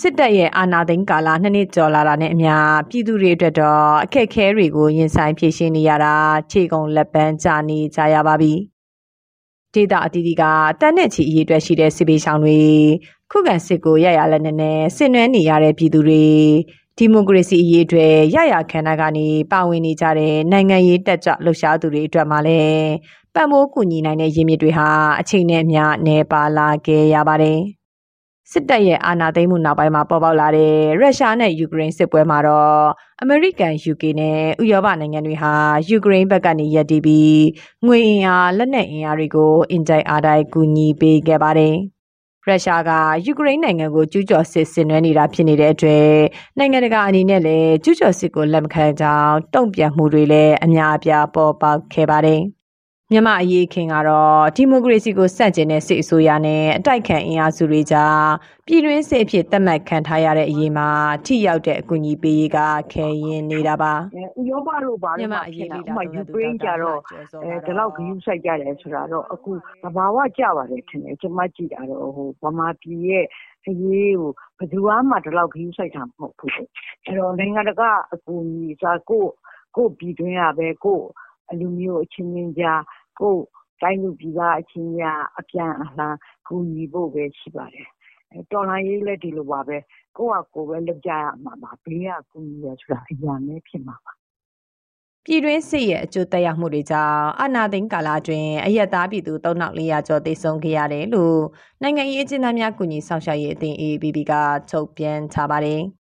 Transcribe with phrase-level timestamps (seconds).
[0.00, 2.54] စစ်တပ်ရဲ့အာဏာသိမ်းကာလနှစ်နှစ်ကျော်လာတာနဲ့အမျှ
[2.90, 6.14] ပြည်သူတွေအတွက်တော့အခက်အခဲတွေကိုရင်ဆိုင်ဖြေရှင်းနေရတာ
[6.50, 8.52] ခြေကုန်လက်ပန်းကြနေကြရပါပြီ။
[9.74, 10.42] ဒေတာအတီးတီက
[10.80, 12.58] တန်းနဲ့ချီအရေးအတွက်ရှိတဲ့စစ်ပေးဆောင်တွေ
[13.30, 16.24] ခုခံစစ်ကိုရရလက်နဲ့နဲ့ဆင်နွှဲနေရတဲ့ပြည်သူတွေ
[16.98, 22.88] ဒီမိုကရေစီအရေးအတွက်ရရခန္ဓာကနေပါဝင်နေကြတဲ့နိုင်ငံရေးတက်ကြွလှုပ်ရှားသူတွေအတွက်မှလည်း
[23.34, 24.88] ပံ့ပိုးကူညီနိုင်တဲ့ရင်းမြစ်တွေဟာ
[25.20, 27.60] အချိန်နဲ့အမျှနေပါလာခဲ့ရပါတယ်။
[28.52, 32.80] စစ်တပ်ရဲ့အာဏာသိမ်းမှုနောက်ပိုင်းမှာပေါ်ပေါက်လာတဲ့ရုရှားနဲ့ယူကရိန်းစစ်ပွဲမှာတော့
[33.20, 35.52] အမေရိကန် UK နဲ့ဥရောပနိုင်ငံတွေဟာ
[35.88, 37.42] ယူကရိန်းဘက်ကနေရပ်တည်ပြီး
[37.86, 41.74] ငွေအင်အားလက်နက်အင်အားတွေကိုအင်ဂျိုင်အားတိုင်းကူညီပေးခဲ့ပါတယ်။
[42.46, 42.90] ရုရှားက
[43.26, 46.08] ယူကရိန်းနိုင်ငံကိုကျူးကျော်စစ်ဆင်နွှဲနေတာဖြစ်နေတဲ့အတွက်
[46.58, 52.42] နိုင်ငံတကာအနေနဲ့လည်းကျူးကျော်စစ်ကိုလက်မခံကြောင်းတုံ့ပြန်မှုတွေလည်းအများအပြားပေါ်ပေါက်ခဲ့ပါတယ်။
[53.12, 58.26] မြန်မာအရေးခင်ကတော့ဒီမိုကရေစီကိုစန့်ကျင်တဲ့စစ်အစိုးရနဲ့အတိုက်ခံအင်အားစုတွေကြား
[58.66, 60.88] ပြည်တွင်းစစ်အဖြစ်သတ်မှတ်ခံထားရတဲ့အရေးမှာ
[61.26, 62.58] ထိရောက်တဲ့အကူအညီပေးရေးက
[62.92, 63.92] ခဲရင်နေတာပါ
[64.40, 67.00] ဥရောပတို့ပါမြန်မာအရေးလေးဥပမာယူကရိန်းကြတော့
[67.44, 69.50] အဲဒီလောက်ဂရုစိုက်ကြတယ်ဆိုတာတော့အခု
[69.82, 73.24] သဘာဝကျပါတယ်ထင်တယ်ကျွန်မကြည့်တာတော့ဟိုဗမာပြည်ရဲ့
[73.68, 74.78] အရေးကိုဘယ်သူ
[75.10, 76.52] မှဒီလောက်ဂရုစိုက်တာမဟုတ်ဘူး
[77.04, 79.24] အဲ့တော့နိုင်ငံတကာအကူအညီစာကို
[79.76, 81.00] ကိုပြည်တွင်းရပဲကို
[81.60, 82.82] လူမျိုးအချင်းချင်းကြား
[83.20, 83.44] ကိုယ့်
[83.82, 86.16] တိုင်းသူပြည်သားအချင်းချင်း အပြန်အလှန်
[86.46, 87.88] ကူညီဖို့ပဲရှိပါတယ်။
[88.52, 89.76] တော်လှန်ရေးလည်း ဒီလိုပါပဲ။
[90.16, 94.12] ကိုယ့်ဟာကိုယ်ပဲ လုပ်ကြရမှာပါ။ဘေးက ကူညီတယ်ဆိုတာ အရန်ပဲဖြစ်မှာပါ။
[95.24, 101.40] ပြည်တွင်းစစ်ရဲ့ အကျိုးသက်ရောက်မှုတွေကြောင့် အာဏာသိမ်းကာလအတွင်း အရက်သားပြည်သူ3400ကျော် သေဆုံးခဲ့ရတယ်လို့
[101.82, 104.32] နိုင်ငံရေးအကျဉ်းသားများ ကူညီဆောင်ရှားရေးအသင်း AABB က
[104.70, 105.80] ထုတ်ပြန်ထားပါတယ်။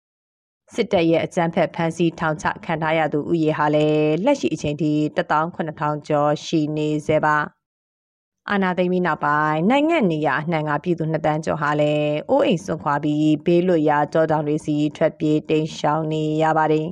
[0.75, 7.36] စစ်တပ်ရဲ့အကြမ်းဖက်ဖမ်းဆီးထောင်ချခံထားရသူဥယေဟာလည်းလက်ရှိအချိန်ထိ18000ကျော်ရှိနေသေးပါ
[8.50, 16.87] အာနာသိမ့်ပြီးနောက်ပိုင်းနိုင်ငံနေရအနှံကပြည်သူနှစ်တန်းကျော်ဟာလည်းအိုးအိမ်စွန့်ခွာပြီးဘေးလွတ်ရာကြောတောင်တွေစီထွက်ပြေးတိမ်းရှောင်နေရပါတယ်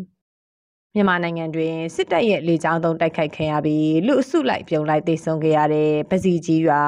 [0.94, 6.84] မြန်မာနိုင်ငံတွင်စစ်တပ်ရဲ့လေကြောင်းသုံးတိုက်ခိုက်ခံရပြီးလူအစုလိုက်ပြုံလိုက်တိုက်ဆုံခဲ့ရတဲ့ပစီကြီးရွာ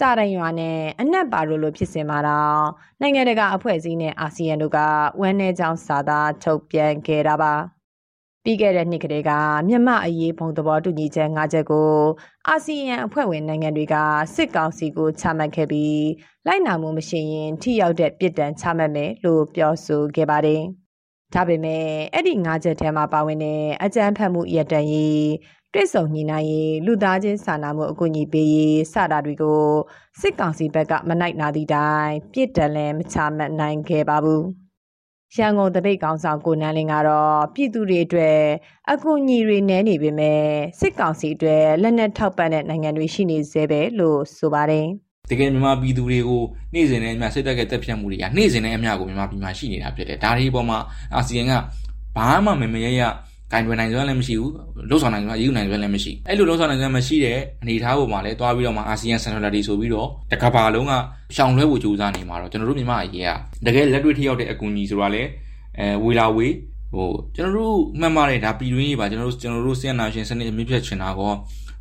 [0.00, 2.62] ကြာတိုင်ရွာနဲ့အနက်ပါတို့လိုဖြစ်စဉ်မှာတော့
[3.00, 4.78] နိုင်ငံတကာအဖွဲ့အစည်းနဲ့အာဆီယံတို့က
[5.20, 7.54] ဝမ်းနည်းကြောင်းစာသားထုတ်ပြန်ခဲ့တာပါ
[8.44, 9.30] ပြီးခဲ့တဲ့နှစ်ကလေးက
[9.68, 11.92] မြန်မာအရေးဘုံသဘောတူညီချက်၅ချက်ကို
[12.48, 13.94] အာဆီယံအဖွဲ့ဝင်နိုင်ငံတွေက
[14.34, 16.04] စစ်ကောင်စီကိုချမှတ်ခဲ့ပြီး
[16.46, 20.62] လိုက်နာမှုမရှိရင်ထိရောက်တဲ့ပြည်တံချမှတ်မယ်လို့ပြောဆိုခဲ့ပါတယ်။
[21.34, 25.26] ဒါပေမဲ့အဲ့ဒီ၅ချက်ထဲမှာပါဝင်တဲ့အကြမ်းဖက်မှုရတန်ရေး
[25.74, 29.62] တွေ့ဆုံညှိနှိုင်းရေးလူသားချင်းစာနာမှုအကူအညီပေးရေးစတာတွေကို
[30.20, 34.42] စစ်ကောင်စီဘက်ကမနိုင်နာသည့်တိုင်ပြစ်ဒဏ်လည်းမချမှတ်နိုင်ခဲ့ပါဘူး။
[35.36, 38.40] ရန်ကုန်တပိတ်ကောင်ဆောင်ကိုနန်းလင်းကတော့ပြည်သူတွေအတွက်
[38.92, 40.44] အကူအညီတွေနဲနေပေမဲ့
[40.80, 44.86] စစ်ကောင်စီအတွက်လက်နက်ထောက်ပံ့တဲ့နိုင်ငံတွေရှိနေသေးပဲလို့ဆိုပါတယ်
[45.30, 46.42] တကယ်မြန်မာပြည်သူတွေကို
[46.74, 50.78] နေ့စဉ်နဲ့အမျှစိတ်တက်ကတက်ဖြတ်မှုတွေကနေ့စဉ်နဲ့အမျှကိုမြန်မာပြည်မှာရှိနေတာဖြစ်တယ်ဒါတွေပေါ်မှာ
[51.14, 51.52] အာဆီယံက
[52.16, 53.02] ဘာမှမမရရ
[53.52, 54.52] ဂိုင်တွယ်နိုင်စွမ်းလည်းမရှိဘူး
[54.90, 60.92] လှုပ်ဆောင်နိုင်စွမ်းအယူနိုင်စွမ်းလည်းမရှိအဲ့လိုလှုပ်ဆောင်နိုင်စွမ်းမရှိတဲ့အနေအထားပေါ်မှာလည်းတွားပြီးတော့မှအာဆီယံစင်ထရတီဆိုပြီးတော့တကဘာလုံးက
[61.36, 65.28] ရှောင်လွှဲဖို့ကြိုးစားနေမှာတော့ကျွန်တော်တို့မြန်မာအရေးကတကယ်လက်တွေ့ထိရောက်တဲ့အကူအညီဆိုတာလည်း
[65.78, 66.54] အဲဝေလာဝေး
[66.94, 71.32] ဟိုကျွန်တော်တို့မှတ်ပါတယ်ဒါပြည်တွင်းရေးပါကျွန်တော်တို့ကျွန်တော်တို့ဆီယနာရှင်စနစ်အမြင့်ဖြတ်ချင်တာကော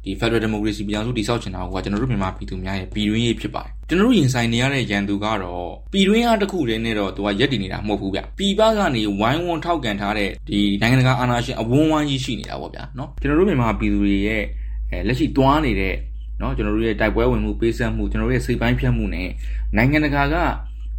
[0.04, 14.42] ဒီ Federal Democracy ပြည်အောင်စုတည်ဆောက်ချင်တာကကျွန်တော်တို့မြန်မာပြည်သူများရဲ့ပြည်တွင်းရေးဖြစ်ပါတယ်ကျွန်တော်တို့ရင်ဆိုင်နေရတဲ့ရန်သူကတော့ပြည်တွင်းအားတစ်ခုတည်းနဲ့တော့သူကရက်တည်နေတာမဟုတ်ဘူးဗျပြည်ပကနေဝိုင်းဝန်းထောက်ကန်ထားတဲ့ဒီနိုင်ငံတကာအာဏာရှင်အဝန်းဝိုင်းကြီးရှိနေတာပေါ့ဗျာเนาะကျွန်တော်တို့မြန်မာပြည်သူတွေရဲ့
[14.90, 15.94] အဲလက်ရှိတွားနေတဲ့
[16.38, 19.28] เนาะကျွန်တော်တို့ရဲ့တိုက်ပွဲဝင်မှုပေးဆက်မှုကျွန်တော်တို့ရဲ့စိတ်ပိုင်းဖြတ်မှုနဲ့
[19.76, 20.36] နိုင်ငံတကာက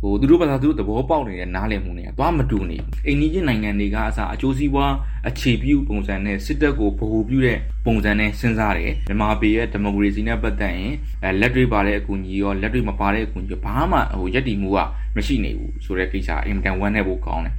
[0.03, 4.93] ဟိုသူတို့ဘာသာသူတို့သဘောပေါက်နေတဲ့နားလည်မှုတွေကသွားမတူနေအိန္ဒိယနိုင်ငံတွေကအစားအကျိုးစီးပွား
[5.29, 10.93] အခြေပြုပုံစံနဲ့စစ်တပ်ကိုဗဟိုပြုတဲ့ပုံစံနဲ့စဉ်းစားတယ်မြန်မာပြည်ရဲ့ဒီမိုကရေစီနဲ့ပတ်သက်ရင်
[11.25, 14.79] အဲလက်တွေ့ပါတဲ့အကူအညီရောလက်တွေ့မပါတဲ့အကူအညီဘာမှဟိုယက်တီမှုက
[15.17, 17.55] မရှိနေဘူးဆိုတဲ့ကိစ္စအင်တန်ဝမ်းနဲ့ဖို့ကောင်းတယ်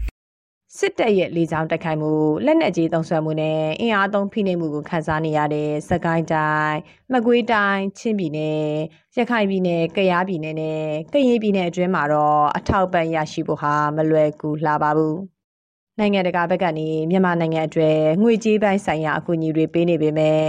[0.79, 2.11] စစ်တပ်ရဲ့လေကြောင်းတိုက်ခိုက်မှု
[2.45, 6.77] လက်နက်ကြီးသုံးဆွဲမှုနဲ့အင်အားသုံးဖိနှိပ်မှုကိုခန်းစားနေရတဲ့စကိုင်းတိုင်း
[7.13, 8.67] မကွေးတိုင်းချင်းပြည်နယ်
[9.17, 10.83] ရခိုင်ပြည်နယ်ကယားပြည်နယ်နဲ့
[11.13, 15.17] ကရင်ပြည်နယ်အတွင်းမှာတော့အထောက်ပံ့ရရှိဖို့ဟာမလွယ်ကူလှပါဘူး
[15.99, 20.45] နိုင်ငံတကာဘက်ကနေမြန်မာနိုင်ငံအတွက်ငွေကြေးပိုင်းဆိုင်ရာအကူအညီတွေပေးနေပေမဲ့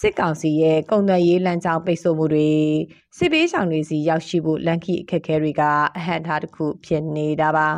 [0.00, 2.50] စစ်ကောင်စီရဲ့ကုန်သွယ်ရေးလမ်းကြောင်းပိတ်ဆို့မှုတွေ
[3.16, 5.62] စစ်ပေးဆောင်တွေစီရောက်ရှိဖို့လန်ခီအခက်အခဲတွေက
[5.96, 7.68] အဟန့်အတားတစ်ခုဖြစ်နေတာပါ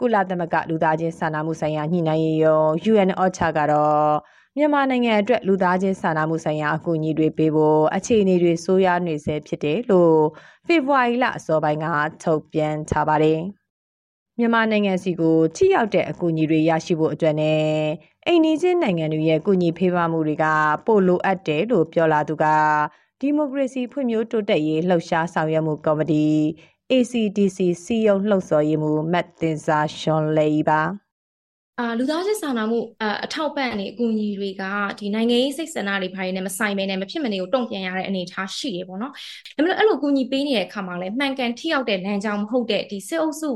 [0.00, 4.10] ကုလသမဂ္ဂလူသားချင်းစာနာမှုဆိုင်ရာညှိနှိုင်းရေးရုံး UNOCHA ကတော့
[4.56, 10.18] မြန်မာနိုင်ငံအတွက်လူသားချင်းစာနာမှုဆိုင်ရာအကူအညီတွေပေးဖို့အခြေအနေတွေဆိုးရွားနေဆဲဖြစ်တယ်လို့
[10.66, 11.86] ဖေဖော်ဝါရီလအစောပိုင်းက
[12.22, 13.40] ထုတ်ပြန်ထားပါတယ်။
[14.38, 17.64] မြန်မာနိုင်ငံစီကိုထိရောက်တဲ့အကူအညီတွေရရှိဖို့အတွက်နဲ့
[18.26, 20.44] အိမ်နီးချင်းနိုင်ငံတွေရဲ့ကူညီဖေးပါမှုတွေက
[20.86, 22.44] ပိုလိုအပ်တယ်လို့ပြောလာသူက
[23.20, 26.26] ဒီမိုကရေစီဖွံ့ဖြိုးတိုးတက်ရေးလှုပ်ရှားဆောင်ရွက်မှုကော်မတီ
[26.92, 30.82] ACDC စီယုံလှုပ်ဆော်ရေးမှူးမတ်တင်စာရှွန်လေပါ
[31.78, 32.78] အာလူသားချင်းစာနာမှု
[33.24, 34.62] အထောက်ပံ့အနေအကူအညီတွေက
[34.98, 39.12] ဒီနိုင်ငံရေးစိတ်ဆန္ဒတွေဘာတွေနဲ့မဆိုင်ဘဲနဲ့မဖြစ်မနေကိုတုံ့ပြန်ရတဲ့အနေအထားရှိတယ်ပေါ့နော်။
[39.56, 43.50] ဒါပေမဲ့အဲ့လိုအကူအညီပေးနေတဲ့အခါမှာလည်းမှန်ကန်ထိရောက်တဲ့လမ်းကြောင်းမဟုတ်တဲ့ဒီစစ်အုပ်စု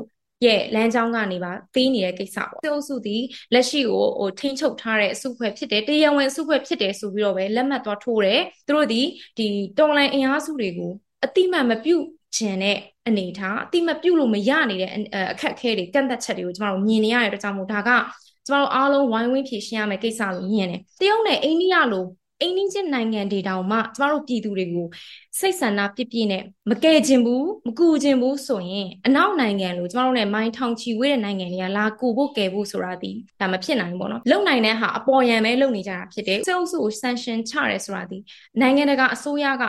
[0.46, 3.16] ရဲ့လမ်းကြောင်းကနေပါသေးနေတဲ့ကိစ္စပေါ့စစ်အုပ်စုဒီ
[3.54, 9.02] လက်ရှိကိုဟိုထိန်းချုပ်ထားတဲ့အစုဖွဲ့ဖြစ်တယ်တရားဝင်အစုဖွဲ့ဖြစ်တယ်ဆိုပြီးတော့ပဲလက်မှတ်သွားထိုးတယ်သူတို့ဒီ
[9.38, 9.46] ဒီ
[9.78, 10.92] တော်လိုင်းအင်အားစုတွေကို
[11.25, 12.04] အတိမတ်မပြုတ်
[12.36, 12.76] ခြင်းတဲ့
[13.08, 14.90] အနေထားအတိမပြုတ်လို့မရနေတဲ့
[15.32, 17.90] အခက်အခဲတွေကန့်သက်ချက်တွေကိုကျမတို့မြင်နေရတဲ့အတွက်ကြောင့်မို့ဒါက
[18.46, 22.06] ကျမတို့အားလုံးဝိုင်းဝန်းဖြေရှင်းရမယ့်ကိစ္စလို့မြင်တယ်တရုတ်နဲ့အိန္ဒိယလို
[22.40, 24.86] အိန္ဒိချင်းနိုင်ငံတွေတောင်မှကျမတို့ပြည်သူတွေကို
[25.38, 33.10] စိတ်ဆန္ဒပြပြနဲ့မကယ်ခြင်းဘူးမကူခြင်းဘူးဆိုရင်အနောက်နိုင်ငံလို့ကျမတို့နဲ့မိုင်းထောင်ချီဝေးတဲ့နိုင်ငံတွေကလာကူဖို့ကယ်ဖို့ဆိုတာဒီ
[33.40, 38.19] ဒါမဖြစ်နိုင်ဘူးပေါ့နော်လုံနိုင်တဲ့ဟာအပေါ်ယံပဲလုံနေကြတာဖြစ်တယ်စေအုပ်စုကို sanction ချရဲဆိုတာဒီ
[38.60, 39.64] နိုင်ငံတကာအစိုးရက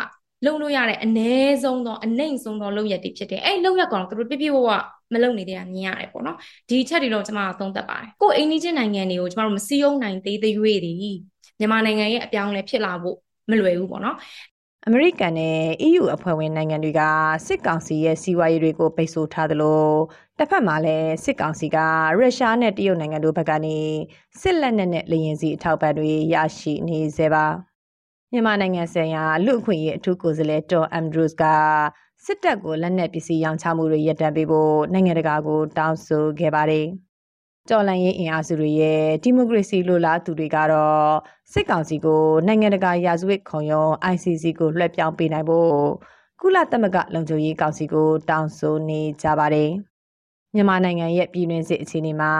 [0.46, 1.32] လုံလို့ရတဲ့အ ਨੇ
[1.64, 4.70] ဆုံးသောအနှိမ့်ဆုံးသောလုံရက်တွေဖြစ်တယ်အဲ့လုံရက်ကောင်သူတို့ပြပြဝဝ
[5.14, 6.38] မလုံနေတဲ့မြင်ရတယ်ပေါ့နော်
[6.70, 10.54] ဒီချက်တွေတော့ကျွန်မသုံးသပ်ပါတယ်ကိုအိန္ဒိချင်းနိုင်ငံတွေကိုကျွန်တော်တို့မစည်းရုံးနိုင်သေးသေး၍
[10.86, 10.94] ဒီ
[11.60, 13.18] မြန်မာနိုင်ငံရဲ့အပြောင်းလဲဖြစ်လာဖို့
[13.50, 14.18] မလွယ်ဘူးပေါ့နော်
[14.88, 15.58] အမေရိကန်နဲ့
[15.88, 17.02] EU အဖွဲ့ဝင်နိုင်ငံတွေက
[17.48, 19.86] စစ်ကောင်စီရဲ့စီးပွားရေးတွေကိုပိတ်ဆို့ထားသလို
[20.38, 21.78] တစ်ဖက်မှာလည်းစစ်ကောင်စီက
[22.20, 23.78] ရုရှားနဲ့တရုတ်နိုင်ငံတို့ဘက်ကနေ
[24.42, 27.46] စစ်လက်နက်နဲ့လေရင်စီအထောက်ပံ့တွေရရှိနေစေပါ
[28.32, 31.44] မြန်မာနိုင်ငံဆိုင်ရာလူ့အခွင့်အရေးအထူးကိုယ်စားလှယ်တော်အမ်ဒရုစ်က
[32.26, 36.86] စစ်တပ်ကိုလက်နက်ပစ္စည်းရောင်းချမှုတွေရပ်တန့်ပေးဖို့နိုင်ငံတကာကိုတောင်းဆိုခဲ့ပါတယ်။
[37.70, 41.10] တော်လန်ရေးအင်အားစုတွေရဲ့ဒီမိုကရေစီလိုလားသူတွေကတော့
[41.52, 45.72] စစ်ကောင်စီကိုနိုင်ငံတကာရာဇဝတ်ခုံရုံး ICC ကိုလွှဲပြောင်းပေးနိုင်ဖို့
[46.42, 49.72] ကုလသမဂ္ဂလုံခြုံရေးကောင်စီကိုတောင်းဆိုနေကြပါတယ်။
[50.56, 52.34] မြန်မာနိုင်ငံရဲ့ပြည်တွင်းစစ်အခြေအနေမှာ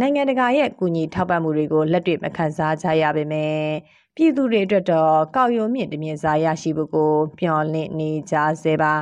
[0.00, 3.62] နိုင်ငံတကာရဲ့ကူညီထောက်ပံ့မှုတွေကိုလက်တွေ့မခံစားကြရပါမယ်။
[4.16, 8.94] ပြည်သူတွေအတွက်တော့ကောက်ရုံမြင့်တမြင့်စားရရှိဖို့ကိုမျှော်လင့်နေကြစေပါ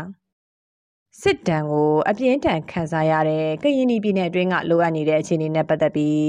[1.21, 6.29] ။စစ်တမ်းကိုအပြင်းထန်ခံစားရတဲ့ကရင်ပြည်နယ်အတွင်းကလိုအပ်နေတဲ့အခြေအနေနဲ့ပတ်သက်ပြီး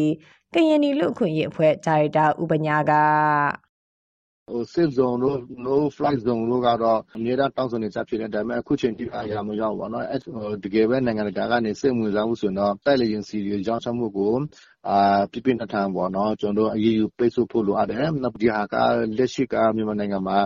[0.53, 3.70] ကရင်လူ့အခွင့်အရေးအဖွဲ့ဒါရိုက်တာဥပညာကဟို
[4.73, 10.17] safe zone တို့ no flight zone တို့ကတော့ အများအားတောင်းဆိုနေကြဖြစ်တယ် ဒါပေမဲ့ အခုချိန်ထိ အရာမရောက်ပါတော့အဲ
[10.63, 14.33] တကယ်ပဲ နိုင်ငံတကာကနေ စိတ်ဝင်စားမှုဆိုတော့ တိုက်လေရင်စီတွေ ရောင်းချမှုကို
[14.89, 18.75] အာပြပြထထန်ပေါ့နော် ကျွန်တော်တို့ အရေးယူပိတ်ဆို့ဖို့ လိုအပ်တယ်။နောက်ဒီဟာက
[19.17, 20.37] လက်ရှိက မြန်မာနိုင်ငံမှာ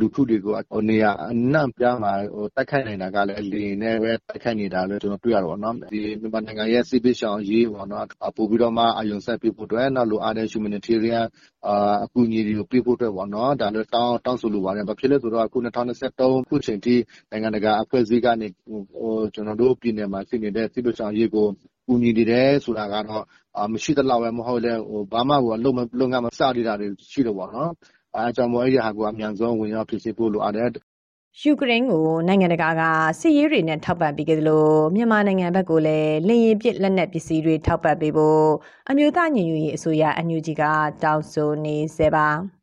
[0.00, 8.06] လူထုတွေကိုဟိုနေရာအနှံ့ပြားမှာဟိုတိုက်ခိုက်နေတာကလည်း လေနဲ့ပဲ တိုက်ခိုက်နေတာလို့ကျွန်တော်တွေ့ရတော့နော်။ဒီမြန်မာနိုင်ငံရဲ့ စစ်ပေးရှောင်ရေးပေါ့နော်
[8.36, 11.24] ပို့ပြီးတော့မှအယုံဆက်ပြဖို့အတွက် နောက်လိုအပ်တဲ့ humanitarian
[11.66, 16.94] အာအကူအညီတွေကိုပြဖို့အတွက်ပေါ့နော် ဒါလည်းတောင်း တောင်းဆိုလိုပါတယ်။ဘာဖြစ်လဲဆိုတော့ အခု2023ခုချိန်ထိ
[17.30, 18.48] နိုင်ငံတကာအဖွဲ့အစည်းကနေ
[18.92, 21.46] ဟိုကျွန်တော်တို့ ပြည်နယ်မှာ ရှိနေတဲ့ စစ်ပေးရှောင်ရေးကို
[21.90, 23.24] ကူညီနေတယ်ဆိုတာကတော့
[23.72, 24.72] မရှိသလောက်ပဲမဟုတ်လဲ
[25.12, 27.70] ဘာမှကို လုပ်ငန်း မစသေးတာတွေ ရှိတယ်ပေါ့နော်။
[28.14, 30.68] အဲဒါကြောင့်မို့ အဲဒီဟာကို အမြန်ဆုံး ဝင်ရောက်ဖြေရှင်းဖို့ လိုအပ်တယ်။
[31.40, 32.82] ယူကရိန်းကို နိုင်ငံတကာက
[33.20, 38.46] စစ်ရေးတွေနဲ့ ထောက်ပံ့ပေးခဲ့သလို မြန်မာနိုင်ငံဘက်ကိုလည်းလင်ရင်ပစ် လက်နက်ပစ္စည်းတွေ ထောက်ပံ့ပေးဖို့
[38.90, 40.62] အမျိုးသားညီညွတ်ရေးအစိုးရအန်ယူဂျီက
[41.02, 42.28] တောင်းဆိုနေစေပါ။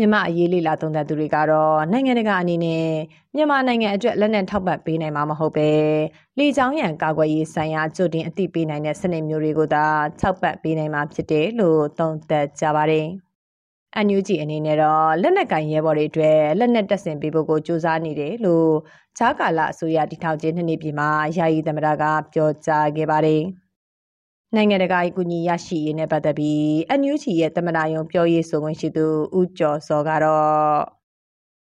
[0.00, 2.86] မြန်မာအရေးလေလာသုံးသပ်သူတွေကတော့နိုင်ငံတကာအနေနဲ့
[3.34, 5.70] မြန်မာနိုင်ငံအတွက်လက်နက်ထောက်ပံ့ပေးနိုင်မှာမဟုတ်ပဲ
[6.38, 9.84] လေကြောင်းရန်ကာကွယ်ရေးဆိုင်ရာကြိုတင်အသိပေးနိုင်တဲ့စနစ်မျိုးတွေကိုသာ
[10.20, 13.06] ထောက်ပံ့ပေးနိုင်မှာဖြစ်တယ်လို့သုံးသပ်ကြပါတယ်။
[14.06, 18.70] NUG အနေနဲ့တော့လက်နက်ကင်ရဲဘော်တွေအတွက်လက်နက်တပ်ဆင်ပေးဖို့ကိုစူးစမ်းနေတယ်လို့
[19.18, 23.42] ဂျာကာလာအစိုးရတည်ထောင်ခြင်းနှစ်နှစ်ပြည်မှာယာယီသမ္မတကပြောကြားခဲ့ပါတယ်။
[24.56, 26.62] နိုင်ငံတကာအကူအညီရရှိရေးနဲ့ပတ်သက်ပြီး
[27.00, 29.06] NUG ရဲ့သမ္မတယုံပြောရေးဆိုခွင့်ရှိသူ
[29.38, 30.78] ဦးကျော်စောကတော့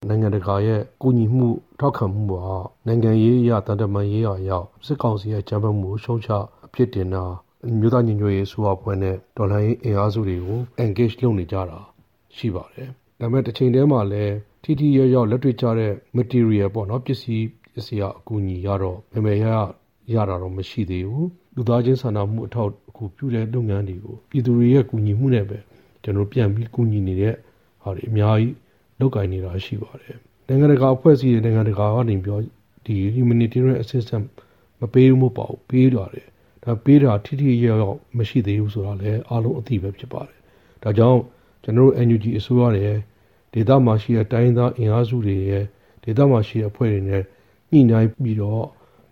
[0.09, 1.49] နိုင်ငံတကာရဲ့ကူညီမှု
[1.79, 6.29] ထောက်ခံမှုဟာနိုင်ငံရေးအရတန်တမာရေးအရာစစ်ကောင်စီရဲ့ကြမ်းဖက်မှုရှုံချ
[6.65, 7.23] အဖြစ်တင်တာ
[7.79, 11.79] မြို့သားညီညွတ်ရေးဆိုအဖွဲ့နဲ့ဒေါ်လာရေးအင်အားစုတွေကို engage လုပ်နေကြတာ
[12.35, 12.89] ရှိပါတယ်။
[13.19, 19.45] ဒါပေမဲ့တစ်ချိန်တည်းမှာလည်းထိထိရရောက်လက်တွေ့ကျတဲ့ material ပေါ့နော်ပစ္စည်းပစ္စည်းအကူအညီရတော့မမေရ
[20.13, 25.57] ရတာတော့မရှိသေးဘူး လူသားချင်းစာနာမှုအထောက်အကူပြုတဲ့လုပ်ငန်းတွေကိုပြည်သူတွေရဲ့ကူညီမှုနဲ့ပဲ
[26.03, 27.35] ကျွန်တော်ပြန်ပြီးကူညီနေတဲ့
[27.81, 28.55] ဟာတွေအများကြီး
[28.99, 30.17] လုပ်ကိုင်နေတာရှိပါတယ်
[30.47, 32.39] နိုင်ငံတကာအဖွဲ့အစည်းတွေနိုင်ငံတကာကနေပြော
[32.85, 34.27] ဒီ humanitarian assistance
[34.79, 36.27] မပေးဘူးမပေါ့ပေးလာတယ်
[36.63, 40.37] ဒါပေးတာထိထိရောက်ရောက်မရှိသေးဘူးဆိုတာလည်းအားလုံးအသိပဲဖြစ်ပါတယ်
[40.83, 41.21] ဒါကြောင့်
[41.63, 42.99] ကျွန်တော်တို့ NUG အစိုးရရဲ့
[43.53, 45.65] ဒေသမှာရှိတဲ့တိုင်းသားအင်အားစုတွေရဲ့
[46.03, 47.23] ဒေသမှာရှိတဲ့အဖွဲ့တွေနဲ့
[47.71, 48.65] ညှိနှိုင်းပြီးတော့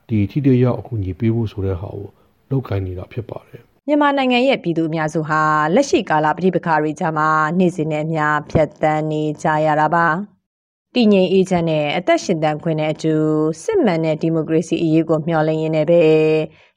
[0.10, 2.10] ဒီထိတရရောက်အကူအညီပေးဖို့ဆိုတဲ့ဟာကို
[2.52, 5.42] လုပ်ကိုင်နေတာဖြစ်ပါတယ်မြန်မာနိုင်ငံရဲ့ပြည်သူအများစုဟာ
[5.76, 7.30] လက်ရှိကာလပဋိပက္ခတွေကြားမှာ
[7.60, 10.08] နေ့စဉ်နဲ့အမျှဖြတ်သန်းနေကြရတာပါ
[10.96, 13.16] တည်ငြိမ်အေးချမ်းနဲ့အသက်ရှင်သန်ခွင့်နဲ့အတူ
[13.64, 16.02] စစ်မှန်တဲ့ဒီမိုကရေစီအရေးကိုမျှော်လင့်ရင်းနဲ့ပဲ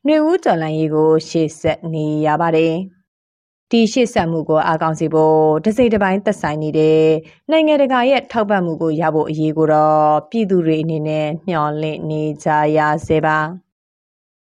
[0.07, 2.75] နှွေဦးတော်လှန်ရေးကို ရှေ့ဆက်နေရပါတယ်
[3.71, 7.05] ဒီရှေ့ဆက်မှုကိုအားကောင်းစေဖို့တစိမ့်တစ်ပိုင်းသက်ဆိုင်နေတဲ့
[7.51, 13.39] နိုင်ငံတကာရဲ့ထောက်ပံ့မှုကိုရဖို့အရေးကိုတော့ပြည်သူတွေအနေနဲ့မျှော်လင့်နေကြရစေပါ